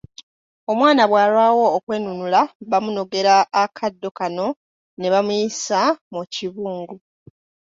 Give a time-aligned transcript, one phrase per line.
[0.71, 4.47] Omwana bwalwawo okwenunula bamunogera akaddo kano
[4.97, 5.79] ne bamuyisa
[6.13, 6.95] mu kibungu.